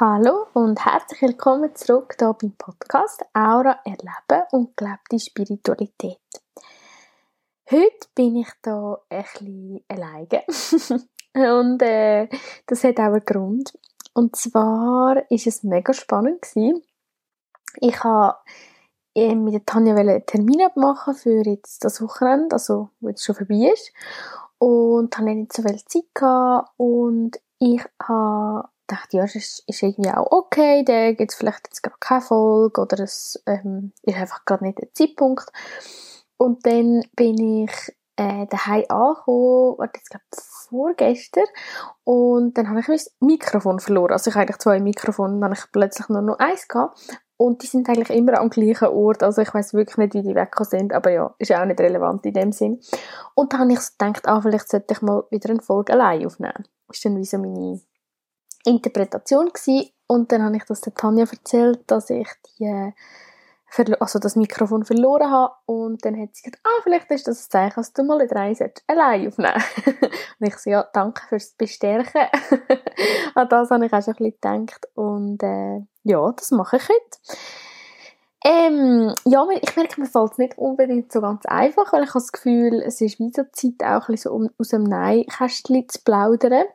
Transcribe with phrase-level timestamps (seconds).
[0.00, 6.18] Hallo und herzlich willkommen zurück hier beim Podcast Aura erleben und gelebte Spiritualität.
[7.70, 10.42] Heute bin ich da bisschen alleine
[11.60, 12.28] und äh,
[12.66, 13.78] das hat auch einen Grund.
[14.14, 16.82] Und zwar ist es mega spannend gewesen.
[17.76, 18.38] Ich habe
[19.14, 23.70] äh, mit Tanja einen Termin abmachen für jetzt das Wochenende, also wo jetzt schon vorbei
[23.72, 23.92] ist.
[24.58, 30.10] Und habe nicht so viel Zeit gehabt und ich habe dachte, ja, es ist, irgendwie
[30.10, 34.44] auch okay, da gibt es vielleicht jetzt gerade keine Folge oder es ähm, ist einfach
[34.44, 35.50] gerade nicht der Zeitpunkt.
[36.36, 37.72] Und dann bin ich
[38.16, 40.24] äh, daheim angekommen, warte, jetzt glaube
[40.68, 41.46] vorgestern,
[42.04, 44.12] und dann habe ich mein Mikrofon verloren.
[44.12, 46.98] Also ich habe eigentlich zwei Mikrofone, dann habe ich plötzlich nur noch eins gehabt.
[47.36, 50.36] Und die sind eigentlich immer am gleichen Ort, also ich weiß wirklich nicht, wie die
[50.36, 52.80] weggekommen sind, aber ja, ist auch nicht relevant in dem Sinn.
[53.34, 56.64] Und dann habe ich gedacht, ah, vielleicht sollte ich mal wieder eine Folge allein aufnehmen.
[56.88, 57.80] Ist dann wie so meine
[58.64, 59.90] Interpretation gewesen.
[60.06, 62.28] und dann habe ich das der Tanja erzählt, dass ich
[62.58, 62.92] die
[63.98, 67.50] also das Mikrofon verloren habe und dann hat sie gesagt, ah, vielleicht ist das ein
[67.50, 68.54] Zeichen, dass du mal in drei
[68.86, 69.62] allein aufnehmen
[70.40, 72.28] Und ich so, ja, danke fürs Bestärken.
[73.34, 76.88] An das habe ich auch schon ein bisschen gedacht und äh, ja, das mache ich
[76.88, 77.38] heute.
[78.46, 82.20] Ähm, ja, ich merke, mir fällt es nicht unbedingt so ganz einfach, weil ich habe
[82.20, 85.88] das Gefühl, es ist wie so Zeit auch ein bisschen so um, aus dem Nein-Kästchen
[85.88, 86.66] zu plaudern.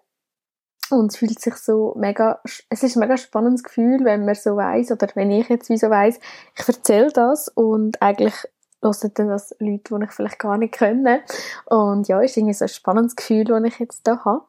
[0.92, 4.56] Und es fühlt sich so mega, es ist ein mega spannendes Gefühl, wenn man so
[4.56, 6.20] weiß oder wenn ich jetzt wie so weiß,
[6.58, 8.36] ich erzähle das und eigentlich
[8.82, 11.22] hören dann das Leute, die ich vielleicht gar nicht kenne.
[11.66, 14.46] Und ja, ist irgendwie so ein spannendes Gefühl, das ich jetzt da habe.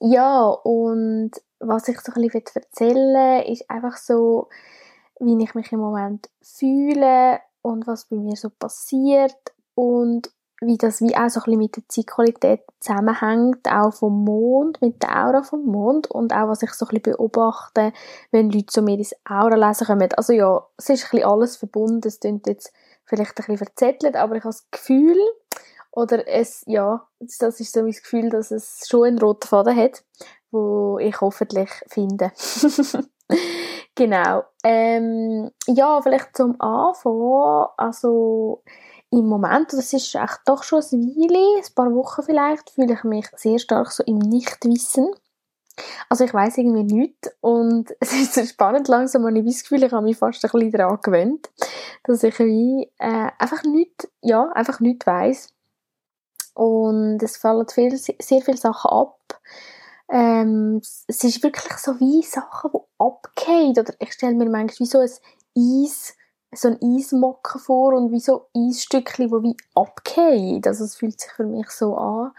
[0.00, 4.48] Ja, und was ich so ein bisschen erzählen will, ist einfach so,
[5.20, 9.36] wie ich mich im Moment fühle und was bei mir so passiert
[9.74, 10.30] und
[10.60, 15.02] wie das wie auch so ein bisschen mit der Zeitqualität zusammenhängt, auch vom Mond, mit
[15.02, 17.92] der Aura vom Mond und auch was ich so ein bisschen beobachte,
[18.30, 20.12] wenn Leute zu mir ins Aura lesen kommen.
[20.16, 22.72] Also ja, es ist ein bisschen alles verbunden, es klingt jetzt
[23.04, 25.18] vielleicht ein bisschen verzettelt, aber ich habe das Gefühl,
[25.92, 30.04] oder es, ja, das ist so mein Gefühl, dass es schon einen roten Faden hat,
[30.50, 32.32] wo ich hoffentlich finde.
[33.94, 34.44] genau.
[34.62, 38.62] Ähm, ja, vielleicht zum Anfang, also
[39.10, 43.04] im Moment, das ist echt doch schon ein Weile, ein paar Wochen vielleicht, fühle ich
[43.04, 45.08] mich sehr stark so im Nichtwissen.
[46.08, 49.84] Also ich weiß irgendwie nichts und es ist so spannend, langsam habe ich das Gefühl,
[49.84, 51.50] ich habe mich fast ein bisschen daran gewöhnt,
[52.04, 55.52] dass ich wie äh, einfach nichts, ja, einfach nichts weiss.
[56.54, 59.18] Und es fallen viel, sehr viele Sachen ab.
[60.08, 63.78] Ähm, es ist wirklich so wie Sachen, die abgehen.
[63.78, 65.10] Oder ich stelle mir manchmal wie so ein
[65.54, 66.14] Eis
[66.56, 70.62] so ein Eismocken vor und wie so Eisstückchen, die wie abgehen.
[70.64, 72.32] Also es fühlt sich für mich so an.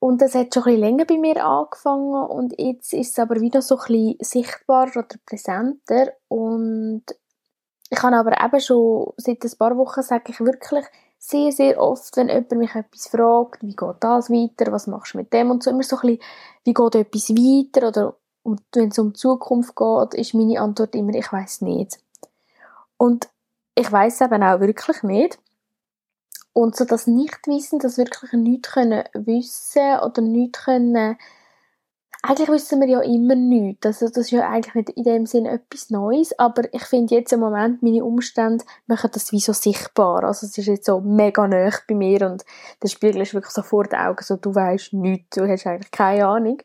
[0.00, 3.40] Und das hat schon ein bisschen länger bei mir angefangen und jetzt ist es aber
[3.40, 7.02] wieder so ein bisschen sichtbarer oder präsenter und
[7.90, 10.86] ich habe aber eben schon seit ein paar Wochen, sage ich wirklich
[11.18, 15.18] sehr, sehr oft, wenn jemand mich etwas fragt, wie geht das weiter, was machst du
[15.18, 16.22] mit dem und so, immer so ein bisschen,
[16.64, 18.16] wie geht etwas weiter oder
[18.72, 21.98] wenn es um die Zukunft geht, ist meine Antwort immer, ich weiß nicht.
[23.00, 23.30] Und
[23.76, 25.38] ich weiß eben auch wirklich nicht.
[26.52, 31.16] Und so das Nichtwissen, das wirklich nichts können wissen oder nichts können,
[32.22, 33.86] eigentlich wissen wir ja immer nichts.
[33.86, 37.32] Also das ist ja eigentlich nicht in dem Sinne etwas Neues, aber ich finde jetzt
[37.32, 40.24] im Moment, meine Umstände machen das wie so sichtbar.
[40.24, 42.44] Also es ist jetzt so mega nah bei mir und
[42.82, 45.90] der Spiegel ist wirklich so vor den Augen, so du weißt nichts, du hast eigentlich
[45.90, 46.60] keine Ahnung.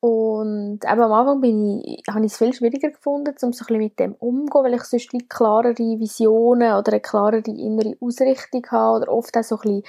[0.00, 3.66] Und eben am Anfang bin ich, habe ich es viel schwieriger gefunden, um so ein
[3.66, 8.64] bisschen mit dem umzugehen, weil ich sonst wie klarere Visionen oder eine klarere innere Ausrichtung
[8.70, 9.82] habe oder oft auch so ein bisschen,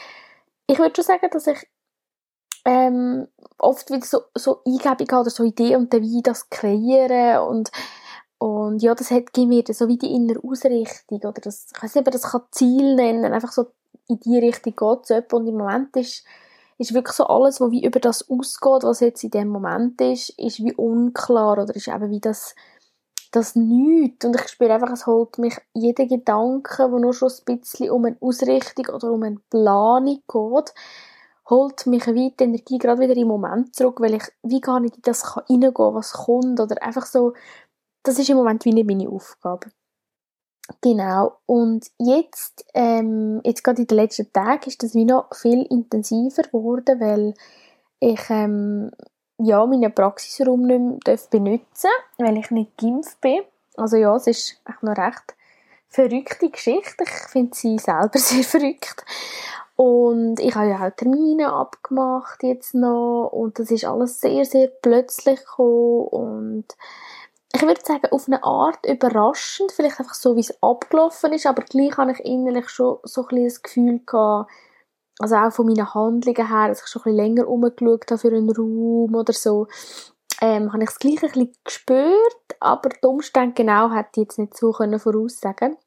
[0.67, 1.65] ich würde schon sagen, dass ich
[2.65, 3.27] ähm,
[3.57, 7.71] oft wieder so, so Eingebung habe oder so Ideen und dann wie das kreieren und
[8.37, 12.07] und ja, das hat, mir so wie die innere Ausrichtung oder das, ich weiß nicht,
[12.07, 13.67] ob das kann Ziel nennen, einfach so
[14.07, 16.25] in die Richtung geht es und im Moment ist
[16.81, 20.29] ist wirklich so alles, was wie über das ausgeht, was jetzt in dem Moment ist,
[20.39, 22.55] ist wie unklar oder ist eben wie das,
[23.31, 24.25] das Nichts.
[24.25, 28.05] Und ich spüre einfach, es holt mich jeder Gedanke, der nur schon ein bisschen um
[28.05, 30.73] eine Ausrichtung oder um eine Planung geht,
[31.49, 34.95] holt mich wie die Energie gerade wieder im Moment zurück, weil ich wie gar nicht
[34.95, 37.33] in das reingehen kann, was kommt oder einfach so,
[38.03, 39.69] das ist im Moment wie nicht meine Aufgabe.
[40.81, 41.37] Genau.
[41.45, 46.43] Und jetzt, ähm, jetzt gerade in den letzten Tagen ist das wie noch viel intensiver
[46.43, 47.33] geworden, weil
[47.99, 48.91] ich ähm,
[49.37, 53.41] ja meinen Praxisraum nicht mehr benutzen weil ich nicht geimpft bin.
[53.75, 55.35] Also ja, es ist echt noch recht
[55.87, 57.03] verrückte Geschichte.
[57.03, 59.05] Ich finde sie selber sehr verrückt.
[59.75, 64.67] Und ich habe ja auch Termine abgemacht jetzt noch und das ist alles sehr, sehr
[64.67, 66.65] plötzlich gekommen und
[67.53, 71.63] ich würde sagen, auf eine Art überraschend, vielleicht einfach so, wie es abgelaufen ist, aber
[71.63, 74.49] gleich habe ich innerlich schon so ein bisschen das Gefühl gehabt,
[75.19, 78.49] also auch von meinen Handlungen her, dass ich schon ein länger umgeschaut habe für einen
[78.49, 79.67] Raum oder so,
[80.41, 84.39] ähm, habe ich es gleich ein bisschen gespürt, aber die Umstände genau hätte ich jetzt
[84.39, 85.77] nicht so können voraussagen.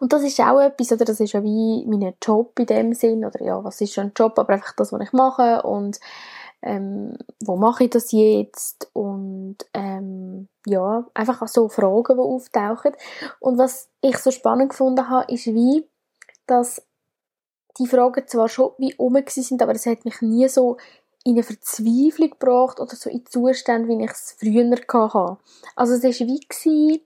[0.00, 3.24] Und das ist auch etwas, oder das ist ja wie mein Job in dem Sinn,
[3.24, 5.98] oder ja, was ist schon ein Job, aber einfach das, was ich mache und
[6.64, 12.92] ähm, wo mache ich das jetzt und ähm, ja, einfach so Fragen, die auftauchen
[13.40, 15.86] und was ich so spannend gefunden habe, ist wie,
[16.46, 16.82] dass
[17.78, 20.78] die Fragen zwar schon wie um sind, aber es hat mich nie so
[21.24, 25.38] in eine Verzweiflung gebracht oder so in Zustände, wie ich es früher hatte.
[25.76, 27.00] Also es war wie, gewesen,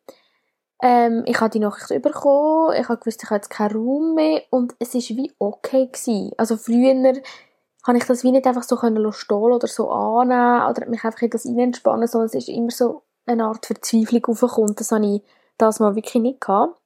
[0.82, 4.42] ähm, ich habe die Nachricht bekommen, ich habe gewusst, ich habe jetzt keinen Raum mehr
[4.50, 6.32] und es war wie okay gewesen.
[6.36, 7.20] Also früher
[7.88, 11.22] habe ich das wie nicht einfach so können stehen oder so annehmen oder mich einfach
[11.22, 14.74] in das entspannen, sondern es ist immer so eine Art Verzweiflung aufgekommen.
[14.76, 15.22] Das habe ich
[15.56, 16.78] das mal wirklich nicht gehabt.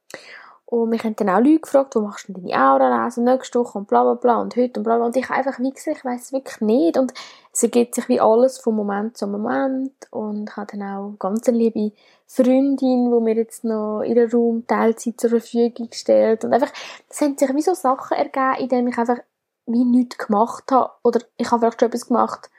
[0.65, 3.59] Und mich haben dann auch Leute gefragt, wo machst du denn deine Aura lesen, nächste
[3.59, 5.05] Woche und bla bla bla und heute und bla bla.
[5.05, 6.97] Und ich einfach wie gesagt, ich weiss wirklich nicht.
[6.97, 7.13] Und
[7.53, 9.93] es ergibt sich wie alles von Moment zu Moment.
[10.11, 11.93] Und ich habe dann auch ganz liebe
[12.27, 16.45] Freundin, die mir jetzt noch ihren Raum Teilzeit zur Verfügung stellt.
[16.45, 16.73] Und einfach,
[17.11, 19.19] es haben sich wie so Sachen ergeben, in denen ich einfach
[19.67, 20.91] wie nichts gemacht habe.
[21.03, 22.51] Oder ich habe vielleicht schon etwas gemacht,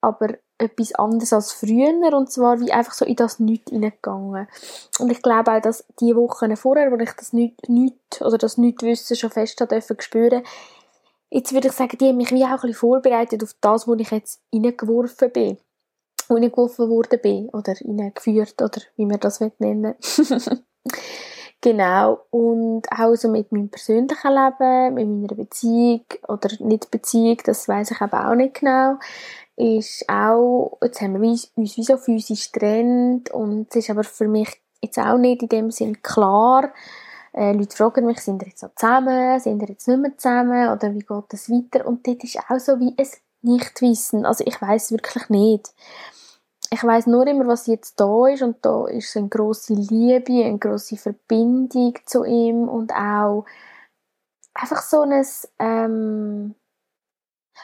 [0.00, 4.48] aber etwas anderes als früher und zwar wie einfach so in das Nichts hineingegangen.
[4.98, 8.58] Und ich glaube auch, dass die Wochen vorher, wo ich das nicht, nicht oder das
[8.58, 10.42] Nichtwissen schon fest dürfen spüren,
[11.30, 13.94] jetzt würde ich sagen, die haben mich wie auch ein bisschen vorbereitet auf das, wo
[13.94, 15.58] ich jetzt hineingeworfen bin.
[16.28, 19.94] Wo ich geworfen worden bin oder hineingeführt oder wie man das nennen
[21.62, 22.20] Genau.
[22.30, 27.92] Und auch so mit meinem persönlichen Leben, mit meiner Beziehung oder nicht Beziehung, das weiß
[27.92, 28.98] ich aber auch nicht genau
[29.56, 34.28] ist auch, jetzt haben wir uns wie so physisch getrennt und es ist aber für
[34.28, 34.48] mich
[34.80, 36.72] jetzt auch nicht in dem Sinn klar.
[37.32, 40.68] Äh, Leute fragen mich, sind wir jetzt noch zusammen, sind wir jetzt nicht mehr zusammen
[40.68, 41.86] oder wie geht das weiter?
[41.86, 43.08] Und dort ist auch so wie ein
[43.42, 44.26] Nichtwissen.
[44.26, 45.72] Also ich weiß wirklich nicht.
[46.72, 50.58] Ich weiß nur immer, was jetzt da ist und da ist eine grosse Liebe, eine
[50.58, 53.44] grosse Verbindung zu ihm und auch
[54.54, 55.22] einfach so ein
[55.58, 56.54] ähm,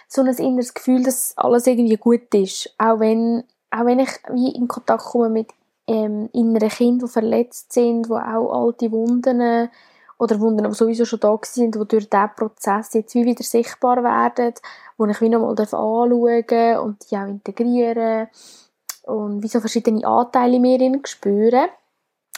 [0.08, 2.74] so ein inneres Gefühl, dass alles irgendwie gut ist.
[2.76, 5.54] Auch wenn, auch wenn ich wie in Kontakt komme mit
[5.86, 9.70] ähm, inneren Kindern, die verletzt sind, die auch alte Wunden
[10.18, 14.04] oder Wunden, die sowieso schon da sind, die durch diesen Prozess jetzt wie wieder sichtbar
[14.04, 14.52] werden,
[14.98, 18.28] wo ich wie nochmal anschauen und die auch integrieren
[19.08, 21.68] und wie so verschiedene Anteile in mir spüren.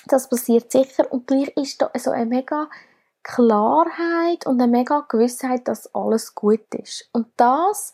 [0.07, 2.69] Das passiert sicher und gleich ist da so ein mega
[3.23, 7.09] Klarheit und eine mega Gewissheit, dass alles gut ist.
[7.13, 7.93] Und das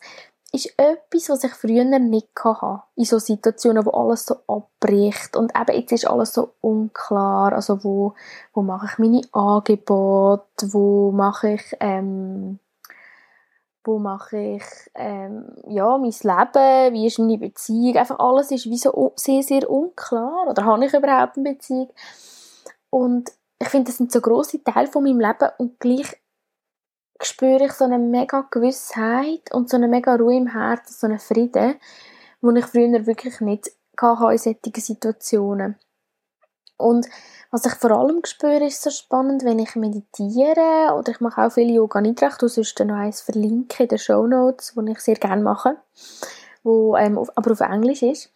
[0.53, 2.83] ist etwas, was ich früher nicht hatte.
[2.95, 5.35] In so Situationen, wo alles so abbricht.
[5.35, 7.53] Und eben jetzt ist alles so unklar.
[7.53, 8.13] Also wo,
[8.53, 10.73] wo mache ich meine Angebote?
[10.73, 12.59] Wo mache ich, ähm,
[13.87, 14.63] wo mache ich,
[14.93, 16.93] ähm, ja, mein Leben?
[16.93, 17.95] Wie ist meine Beziehung?
[17.95, 20.47] Einfach alles ist wie so sehr, sehr unklar.
[20.47, 21.89] Oder habe ich überhaupt eine Beziehung?
[22.89, 26.21] Und ich finde, das sind so grosse Teile von meinem Leben und gleich
[27.21, 31.19] spüre ich so eine mega Gewissheit und so eine mega Ruhe im Herzen, so einen
[31.19, 31.75] Frieden,
[32.41, 35.75] den ich früher wirklich nicht hatte in solchen Situationen.
[36.77, 37.07] Und
[37.51, 41.51] was ich vor allem spüre, ist so spannend, wenn ich meditiere oder ich mache auch
[41.51, 45.15] viel Yoga Nidra, du sonst noch eins verlinken in den Show Notes, wo ich sehr
[45.15, 45.77] gerne mache,
[46.63, 48.31] wo ähm, aber auf Englisch ist.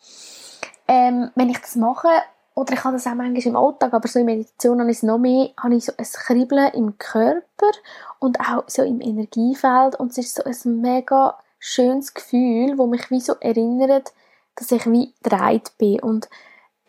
[0.88, 2.07] Ähm, wenn ich das mache
[2.53, 5.03] oder ich habe das auch manchmal im Alltag, aber so in Meditation habe ich es
[5.03, 7.71] noch mehr, habe ich so ein Kribbeln im Körper
[8.19, 9.95] und auch so im Energiefeld.
[9.95, 14.13] Und es ist so ein mega schönes Gefühl, wo mich wie so erinnert,
[14.55, 16.01] dass ich wie dreit bin.
[16.01, 16.29] Und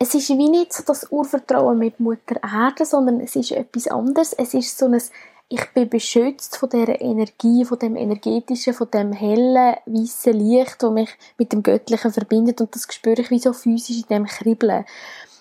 [0.03, 4.33] es ist wie nicht so das Urvertrauen mit Mutter Erde, sondern es ist etwas anderes.
[4.33, 5.01] Es ist so ein
[5.49, 10.91] ich bin beschützt von der Energie, von dem energetischen, von dem hellen, weißen Licht, das
[10.91, 14.83] mich mit dem Göttlichen verbindet und das spüre ich wie so physisch in dem Kribbeln.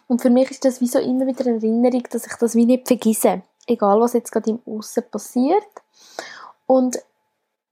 [0.09, 2.67] Und für mich ist das wie so immer wieder eine Erinnerung, dass ich das wie
[2.67, 3.43] nicht vergesse.
[3.67, 5.67] Egal, was jetzt gerade im Aussen passiert.
[6.67, 6.99] Und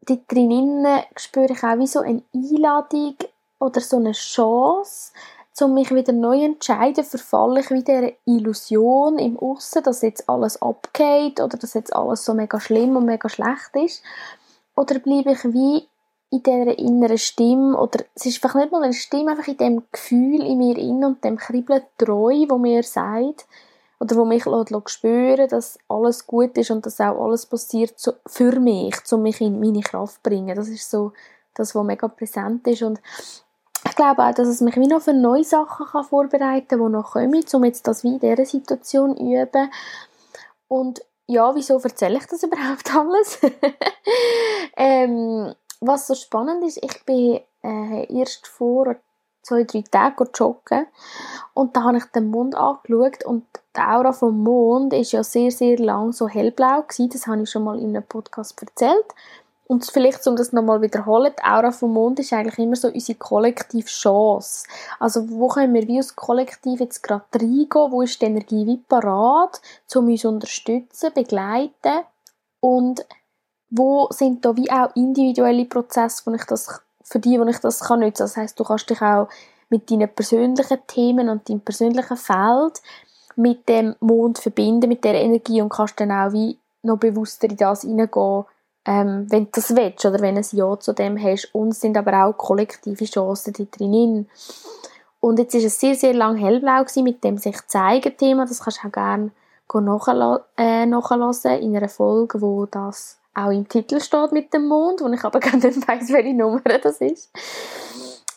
[0.03, 3.17] dort drinnen spüre ich auch wie so eine Einladung
[3.59, 5.13] oder so eine Chance,
[5.61, 10.29] um mich wieder neu zu entscheiden, verfalle ich wieder eine Illusion im Aussen, dass jetzt
[10.29, 14.03] alles abgeht oder dass jetzt alles so mega schlimm und mega schlecht ist.
[14.75, 15.87] Oder bleibe ich wie
[16.31, 19.83] in dieser inneren Stimme, oder es ist einfach nicht mal eine Stimme, einfach in dem
[19.91, 23.47] Gefühl in mir innen und dem Kribbeln treu, wo mir sagt,
[23.99, 24.45] oder wo mich
[24.87, 27.95] spüren, dass alles gut ist und dass auch alles passiert
[28.27, 30.57] für mich, um mich in meine Kraft zu bringen.
[30.57, 31.13] Das ist so
[31.55, 33.01] das, was mega präsent ist und
[33.85, 36.93] ich glaube auch, dass es mich wie noch für neue Sachen kann vorbereiten kann, die
[36.93, 39.71] noch kommen, um jetzt das wie in dieser Situation zu üben.
[40.69, 43.39] Und ja, wieso erzähle ich das überhaupt alles?
[44.77, 48.97] ähm, was so spannend ist, ich bin äh, erst vor
[49.43, 50.87] zwei, drei Tagen joggen
[51.55, 53.45] und da habe ich den Mond angeschaut und
[53.77, 57.09] die Aura vom Mond ist ja sehr, sehr lang so hellblau gewesen.
[57.11, 59.07] Das habe ich schon mal in einem Podcast erzählt.
[59.71, 63.17] Und vielleicht, um das nochmal wiederholen, die Aura vom Mond ist eigentlich immer so unsere
[63.17, 64.67] kollektive Chance.
[64.99, 67.93] Also, wo können wir wie als Kollektiv jetzt gerade reingehen?
[67.93, 69.61] Wo ist die Energie wie parat,
[69.95, 72.01] um uns unterstützen, begleiten?
[72.59, 73.07] Und
[73.71, 77.79] wo sind da wie auch individuelle Prozesse, wo ich das, für die, wo ich das
[77.79, 78.25] kann nutzen?
[78.25, 79.29] Das heißt, du kannst dich auch
[79.69, 82.83] mit deinen persönlichen Themen und deinem persönlichen Feld
[83.37, 87.57] mit dem Mond verbinden, mit der Energie und kannst dann auch wie noch bewusster in
[87.57, 88.47] das hineingehen,
[88.87, 91.55] ähm, wenn du das willst oder wenn du ein Ja zu dem hast.
[91.55, 94.29] Und sind aber auch kollektive Chancen die drin.
[95.21, 98.47] Und jetzt war es sehr, sehr lang hellblau gewesen, mit dem sich zeigen Thema.
[98.47, 99.31] Das kannst du auch gerne
[100.57, 105.09] äh, nachhören in einer Folge, wo das auch im Titel steht mit dem Mond, wo
[105.09, 107.31] ich aber gar nicht weiss, welche Nummer das ist.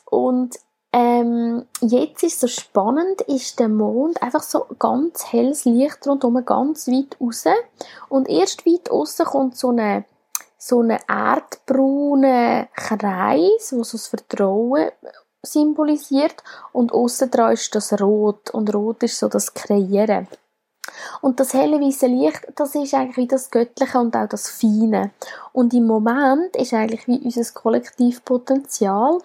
[0.06, 0.56] Und
[0.92, 6.88] ähm, jetzt ist so spannend, ist der Mond einfach so ganz helles Licht rundherum, ganz
[6.88, 7.46] weit raus.
[8.10, 10.06] Und erst weit außen kommt so eine
[10.66, 14.92] so einen erdbraunen Kreis, der so das Vertrauen
[15.42, 16.36] symbolisiert
[16.72, 20.28] und außen dran ist das Rot und Rot ist so das Kreieren.
[21.20, 25.12] Und das helle weiße Licht, das ist eigentlich wie das Göttliche und auch das Feine.
[25.52, 29.20] Und im Moment ist eigentlich wie unser Kollektivpotenzial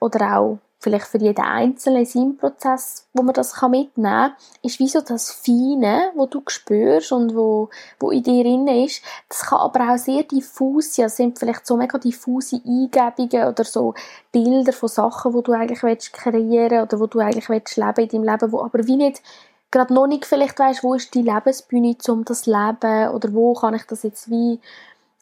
[0.00, 5.00] oder auch vielleicht für jeden einzelnen Sinnprozess, wo man das mitnehmen kann, ist wie so
[5.00, 9.02] das Feine, wo du spürst und wo, wo in dir drin ist.
[9.28, 11.06] Das kann aber auch sehr diffus sein.
[11.06, 13.94] Es sind vielleicht so mega diffuse Eingebungen oder so
[14.32, 18.08] Bilder von Sachen, wo du eigentlich willst kreieren oder wo du eigentlich willst leben in
[18.08, 19.22] deinem Leben, wo aber wie nicht
[19.70, 23.74] gerade noch nicht vielleicht weißt, wo ist die Lebensbühne um das Leben oder wo kann
[23.74, 24.60] ich das jetzt wie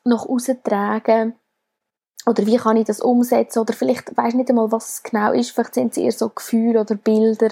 [0.04, 1.34] noch austragen
[2.26, 3.58] oder wie kann ich das umsetzen?
[3.58, 6.80] Oder vielleicht weiß nicht einmal, was es genau ist, vielleicht sind es eher so Gefühle
[6.80, 7.50] oder Bilder.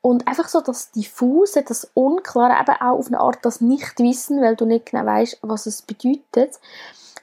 [0.00, 4.56] Und einfach so das Diffuse, das Unklare, eben auch auf eine Art das Nichtwissen, weil
[4.56, 6.58] du nicht genau weißt, was es bedeutet,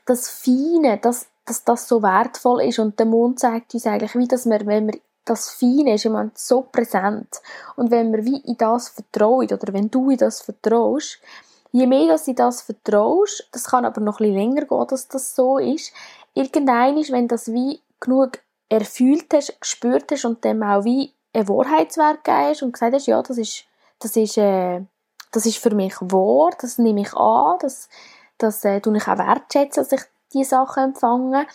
[0.05, 2.79] das Feine, dass, dass das so wertvoll ist.
[2.79, 6.29] Und der Mond zeigt uns eigentlich, wie dass wir, wenn wir das Feine ist immer
[6.36, 7.41] so präsent.
[7.75, 11.20] Und wenn wir wie in das vertrauen oder wenn du in das vertraust,
[11.72, 15.08] je mehr dass du das vertraust, das kann aber noch ein bisschen länger gehen, dass
[15.08, 15.91] das so ist,
[16.36, 18.39] irgendein ist, wenn das wie genug
[18.70, 23.08] erfüllt hast, gespürt hast und dem auch wie ein Wahrheitswerk gegeben hast und gesagt hast,
[23.08, 23.63] ja, das ist,
[24.00, 24.82] das ist, äh,
[25.32, 27.89] das ist für mich wahr, das nehme ich an, das,
[28.38, 30.01] das äh, tue ich auch wertschätzen, dass ich
[30.34, 31.48] diese Sachen empfange.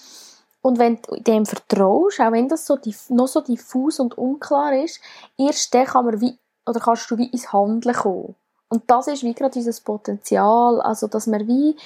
[0.63, 5.01] Und wenn du dem vertraust, auch wenn das so noch so diffus und unklar ist,
[5.39, 8.35] erst dann kann man wie, oder kannst du wie ins Handeln kommen.
[8.69, 11.77] Und das ist wie gerade dieses Potenzial, also dass man wie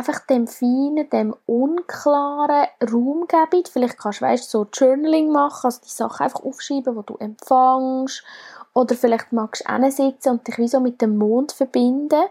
[0.00, 3.64] einfach dem Feinen, dem Unklaren Raum geben.
[3.70, 8.24] Vielleicht kannst du, weißt, so Journaling machen, also die Sachen einfach aufschreiben, die du empfängst.
[8.72, 12.22] Oder vielleicht magst du hinsitzen und dich wie so mit dem Mond verbinden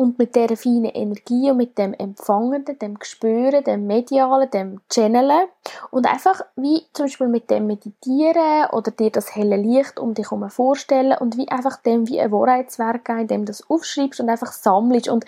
[0.00, 5.46] und mit dieser feinen Energie und mit dem Empfangenden, dem Gespüren, dem Medialen, dem Channelen
[5.90, 10.30] und einfach wie zum Beispiel mit dem Meditieren oder dir das helle Licht um dich
[10.30, 14.30] herum vorstellen und wie einfach dem wie ein Wahrheitswerk geben, indem du das aufschreibst und
[14.30, 15.26] einfach sammelst und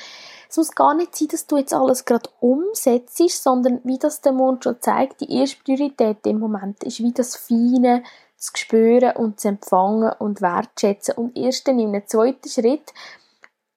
[0.57, 4.65] muss gar nicht sein, dass du jetzt alles gerade umsetzt, sondern wie das der Mond
[4.65, 8.03] schon zeigt, die erste Priorität im Moment ist wie das Feine
[8.37, 12.93] zu spüren und zu empfangen und wertschätzen und erst dann in einem zweiten Schritt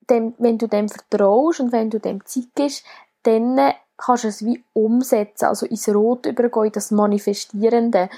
[0.09, 2.83] dem, wenn du dem vertraust und wenn du dem Zeit
[3.23, 8.09] dann kannst du es wie umsetzen, also ins Rot übergehen, das Manifestierende.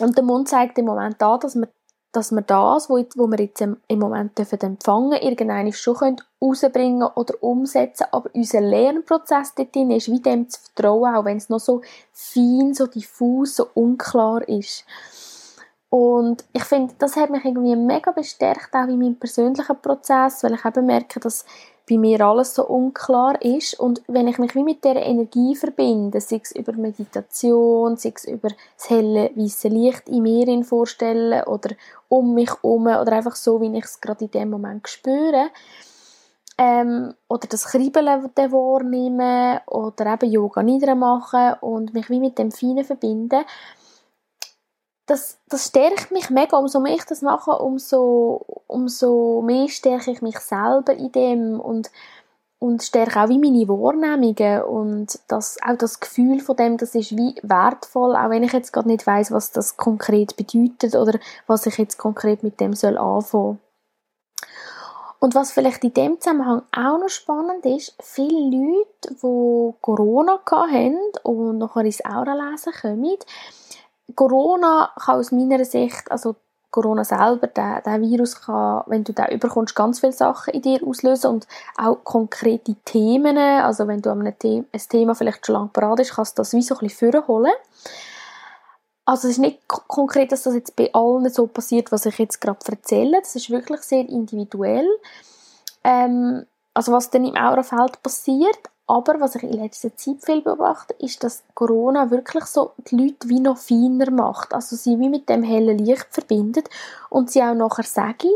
[0.00, 1.68] Und der Mund zeigt im Moment an, dass wir,
[2.14, 7.08] dass wir das, wo, wo wir jetzt im, Moment dürfen empfangen irgendeine schon können rausbringen
[7.14, 11.60] oder umsetzen, aber unser Lernprozess dort ist, wie dem zu vertrauen, auch wenn es noch
[11.60, 14.84] so fein, so diffus, so unklar ist.
[15.90, 20.54] Und ich finde, das hat mich irgendwie mega bestärkt, auch in meinem persönlichen Prozess, weil
[20.54, 21.44] ich eben merke, dass
[21.88, 23.78] bei mir alles so unklar ist.
[23.78, 28.24] Und wenn ich mich wie mit dieser Energie verbinde, sei es über Meditation, sei es
[28.24, 31.74] über das helle, weiße Licht in mir vorstellen oder
[32.08, 35.50] um mich herum oder einfach so, wie ich es gerade in dem Moment spüre,
[36.56, 42.84] ähm, oder das Kribbeln wahrnehmen oder eben Yoga niedermachen und mich wie mit dem Feinen
[42.84, 43.44] verbinden,
[45.06, 46.56] das, das stärkt mich mega.
[46.56, 51.60] Umso mehr ich das mache, umso, umso mehr stärke ich mich selber in dem.
[51.60, 51.90] Und,
[52.58, 57.14] und stärke auch wie meine Wahrnehmungen und das, auch das Gefühl von dem, das ist
[57.14, 61.66] wie wertvoll, auch wenn ich jetzt gerade nicht weiß, was das konkret bedeutet oder was
[61.66, 63.60] ich jetzt konkret mit dem soll anfangen.
[65.18, 70.98] Und was vielleicht in dem Zusammenhang auch noch spannend ist, viele Leute, die Corona hatten
[71.22, 73.16] und nachher ins Aura-Lesen kommen,
[74.14, 76.36] Corona kann aus meiner Sicht, also
[76.70, 80.84] Corona selber, der, der Virus kann, wenn du den überkommst, ganz viele Sachen in dir
[80.84, 81.46] auslösen und
[81.76, 86.14] auch konkrete Themen, also wenn du an einem ein Thema vielleicht schon lange parat ist,
[86.14, 87.52] kannst du das wie so ein bisschen vorholen.
[89.04, 92.40] Also es ist nicht konkret, dass das jetzt bei allen so passiert, was ich jetzt
[92.40, 93.20] gerade erzähle.
[93.20, 94.88] Das ist wirklich sehr individuell.
[95.84, 98.58] Ähm, also was dann im Aurafeld passiert.
[98.86, 103.28] Aber was ich in letzter Zeit viel beobachte, ist, dass Corona wirklich so die Leute
[103.28, 104.52] wie noch feiner macht.
[104.52, 106.68] Also sie wie mit dem hellen Licht verbindet
[107.08, 108.28] und sie auch nachher sagen,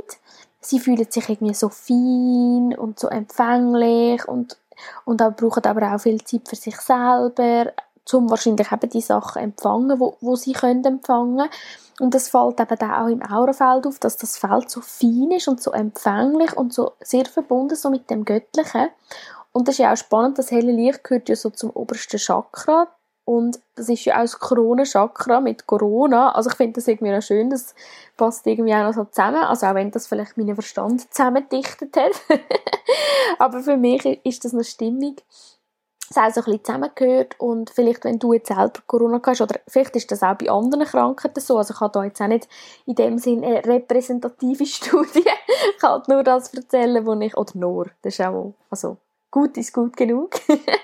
[0.61, 4.57] sie fühlen sich irgendwie so fein und so empfänglich und,
[5.05, 7.73] und auch brauchen aber auch viel Zeit für sich selber,
[8.13, 11.49] um wahrscheinlich eben die Sachen empfangen, wo, wo sie können empfangen
[12.01, 15.61] und das fällt eben auch im Aurafeld auf, dass das Feld so fein ist und
[15.61, 18.89] so empfänglich und so sehr verbunden so mit dem Göttlichen
[19.59, 22.87] und das ist ja auch spannend, das helle Licht gehört ja so zum obersten Chakra.
[23.25, 26.31] Und das ist ja auch das Kronenchakra mit Corona.
[26.31, 27.75] Also ich finde das irgendwie auch schön, das
[28.17, 29.43] passt irgendwie auch noch so zusammen.
[29.43, 32.13] Also auch wenn das vielleicht meinen Verstand zusammengedichtet hat.
[33.41, 35.25] Aber für mich ist das noch stimmig.
[36.09, 39.59] Es auch so ein bisschen zusammengehört und vielleicht, wenn du jetzt selber Corona hast, oder
[39.67, 42.49] vielleicht ist das auch bei anderen Krankheiten so, also ich habe da jetzt auch nicht
[42.87, 45.27] in dem Sinne eine repräsentative Studie,
[45.73, 48.97] ich kann halt nur das erzählen, wo ich, oder nur, das ist auch, also
[49.31, 50.37] gut ist gut genug.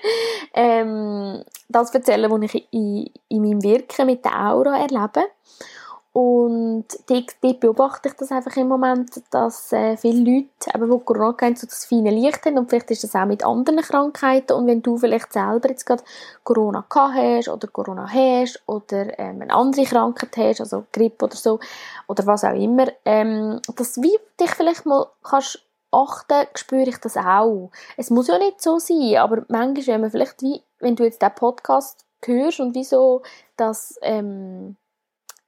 [0.53, 5.25] ähm, das erzählen, was ich in, in meinem Wirken mit der Aura erlebe.
[6.17, 11.57] Und dort, beobachte ich das einfach im Moment, dass äh, viele Leute, die Corona haben,
[11.57, 14.81] so das feine Licht haben und vielleicht ist das auch mit anderen Krankheiten und wenn
[14.81, 16.05] du vielleicht selber jetzt gerade
[16.45, 21.35] Corona gehabt hast oder Corona hast oder ähm, eine andere Krankheit hast, also Grippe oder
[21.35, 21.59] so
[22.07, 27.17] oder was auch immer, ähm, dass wie dich vielleicht mal kannst achten, spüre ich das
[27.17, 27.71] auch.
[27.97, 31.21] Es muss ja nicht so sein, aber manchmal, wenn man vielleicht wie, wenn du jetzt
[31.21, 33.21] den Podcast hörst und wieso
[33.55, 34.77] das ähm,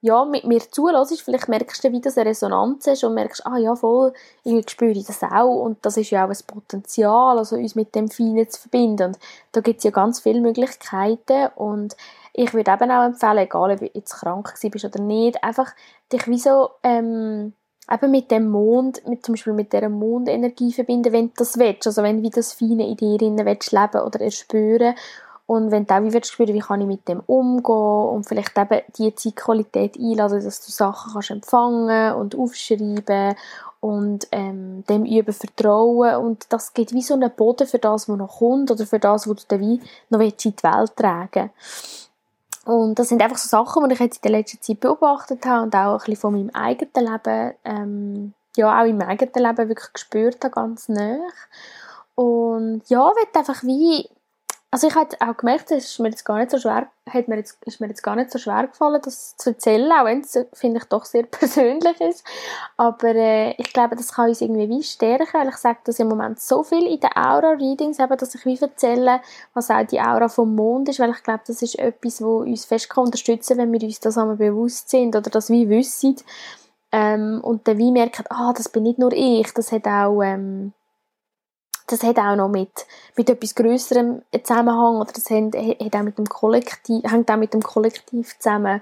[0.00, 3.56] ja, mit mir zulässt, vielleicht merkst du, wie das eine Resonanz ist und merkst, ah
[3.56, 4.12] ja, voll,
[4.44, 8.08] ich spüre das auch und das ist ja auch ein Potenzial, also uns mit dem
[8.08, 9.18] Feinen zu verbinden und
[9.52, 11.96] da gibt es ja ganz viele Möglichkeiten und
[12.32, 15.72] ich würde eben auch empfehlen, egal ob du jetzt krank bist oder nicht, einfach
[16.12, 17.54] dich wie so ähm,
[17.90, 21.86] eben mit dem Mond, mit, zum Beispiel mit dieser Mondenergie verbinden, wenn du das willst,
[21.86, 24.94] also wenn du das Feine in dir leben willst leben oder erspüren.
[25.46, 28.82] Und wenn du auch willst spüren, wie kann ich mit dem umgehen und vielleicht eben
[28.98, 33.34] die Zeitqualität einladen, dass du Sachen kannst empfangen und aufschreiben
[33.80, 36.16] und ähm, dem üben Vertrauen.
[36.16, 39.26] Und das gibt wie so einen Boden für das, was noch kommt oder für das,
[39.26, 41.50] was du dann wie noch in die Welt tragen.
[41.50, 42.07] willst.
[42.68, 45.62] Und das sind einfach so Sachen, die ich jetzt in der letzten Zeit beobachtet habe
[45.62, 49.92] und auch ein bisschen von meinem eigenen Leben, ähm, ja, auch in eigenen Leben wirklich
[49.94, 51.16] gespürt habe, ganz nah.
[52.14, 54.10] Und ja, ich einfach wie
[54.70, 57.36] also ich habe auch gemerkt, es ist mir jetzt gar nicht so schwer, hat mir
[57.36, 60.38] jetzt, ist mir jetzt gar nicht so schwer gefallen, das zu erzählen, auch wenn es,
[60.52, 62.22] finde ich, doch sehr persönlich ist.
[62.76, 66.08] Aber äh, ich glaube, das kann uns irgendwie wie stärken, weil ich sage dass im
[66.08, 69.22] Moment so viel in den Aura-Readings, eben, dass ich wie erzähle,
[69.54, 72.66] was auch die Aura vom Mond ist, weil ich glaube, das ist etwas, wo uns
[72.66, 76.16] fest kann unterstützen wenn wir uns das einmal bewusst sind oder das wie wissen.
[76.92, 80.22] Ähm, und dann wie merken, ah, das bin nicht nur ich, das hat auch...
[80.22, 80.74] Ähm,
[81.88, 86.18] das hat auch noch mit, mit etwas Größerem Zusammenhang oder das hat, hat auch mit
[86.18, 88.80] dem Kollektiv, hängt auch mit dem Kollektiv zusammen.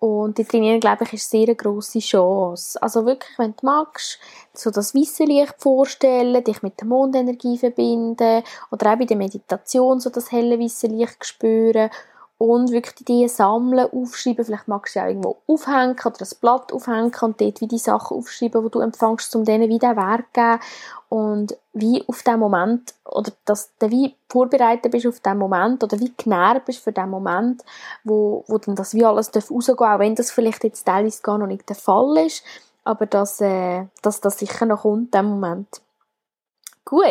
[0.00, 2.80] Und die Trainieren, glaube ich, ist sehr eine grosse Chance.
[2.80, 4.20] Also wirklich, wenn du magst,
[4.54, 9.98] so das weiße Licht vorstellen, dich mit der Mondenergie verbinden oder auch bei der Meditation
[9.98, 11.90] so das helle weiße Licht spüren
[12.38, 14.44] und wirklich die sammeln, aufschreiben.
[14.44, 18.16] Vielleicht magst du ja irgendwo aufhängen oder ein Blatt aufhängen und dort wie die Sachen
[18.16, 20.60] aufschreiben, die du empfängst, um denen wieder Wert zu geben.
[21.08, 25.98] Und wie auf den Moment, oder dass du wie vorbereitet bist auf den Moment, oder
[25.98, 27.64] wie genährt bist für den Moment,
[28.04, 31.38] wo, wo dann das wie alles rausgehen darf, auch wenn das vielleicht jetzt teilweise gar
[31.38, 32.44] noch nicht der Fall ist,
[32.84, 35.80] aber dass, äh, dass das sicher noch kommt, der Moment.
[36.88, 37.04] Gut,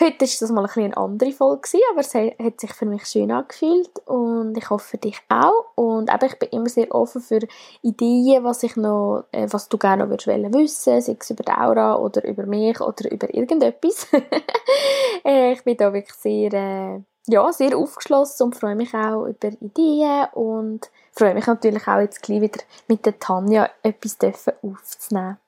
[0.00, 3.30] heute war das mal ein eine andere Folge, aber es hat sich für mich schön
[3.30, 5.66] angefühlt und ich hoffe dich auch.
[5.74, 7.40] Und eben, ich bin immer sehr offen für
[7.82, 11.52] Ideen, was, ich noch, äh, was du gerne noch würdest wissen sei es über die
[11.52, 14.06] Aura oder über mich oder über irgendetwas.
[15.22, 19.48] Äh, ich bin da wirklich sehr, äh, ja, sehr aufgeschlossen und freue mich auch über
[19.60, 24.18] Ideen und freue mich natürlich auch jetzt gleich wieder mit der Tanja etwas
[24.62, 25.38] aufzunehmen.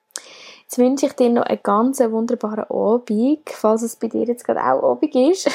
[0.69, 4.61] Jetzt wünsche ich dir noch einen ganz wunderbaren Abend, falls es bei dir jetzt gerade
[4.61, 5.49] auch Abend ist.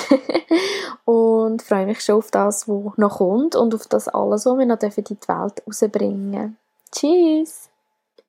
[1.05, 4.65] und freue mich schon auf das, was noch kommt und auf das alles, was wir
[4.65, 6.57] noch in die Welt rausbringen dürfen.
[6.91, 7.72] Tschüss!